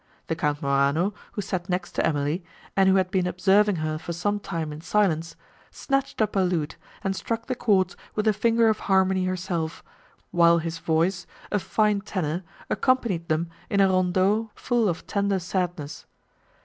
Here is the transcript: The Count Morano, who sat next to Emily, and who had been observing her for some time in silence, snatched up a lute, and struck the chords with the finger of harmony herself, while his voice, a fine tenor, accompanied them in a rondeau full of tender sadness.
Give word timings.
The 0.25 0.35
Count 0.35 0.63
Morano, 0.63 1.13
who 1.33 1.43
sat 1.43 1.69
next 1.69 1.91
to 1.91 2.03
Emily, 2.03 2.43
and 2.75 2.89
who 2.89 2.95
had 2.95 3.11
been 3.11 3.27
observing 3.27 3.75
her 3.75 3.99
for 3.99 4.13
some 4.13 4.39
time 4.39 4.73
in 4.73 4.81
silence, 4.81 5.35
snatched 5.69 6.23
up 6.23 6.35
a 6.35 6.39
lute, 6.39 6.75
and 7.03 7.15
struck 7.15 7.45
the 7.45 7.53
chords 7.53 7.95
with 8.15 8.25
the 8.25 8.33
finger 8.33 8.67
of 8.67 8.79
harmony 8.89 9.25
herself, 9.25 9.83
while 10.31 10.57
his 10.57 10.79
voice, 10.79 11.27
a 11.51 11.59
fine 11.59 12.01
tenor, 12.01 12.41
accompanied 12.67 13.27
them 13.29 13.51
in 13.69 13.79
a 13.79 13.87
rondeau 13.89 14.49
full 14.55 14.89
of 14.89 15.05
tender 15.05 15.37
sadness. 15.37 16.07